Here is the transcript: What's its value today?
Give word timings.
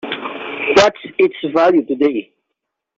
What's 0.77 0.97
its 1.19 1.35
value 1.53 1.85
today? 1.85 2.33